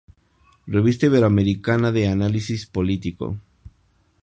Revista 0.65 1.05
Iberoamericana 1.09 1.91
de 1.91 2.03
Análisis 2.15 2.61
Político. 2.75 3.25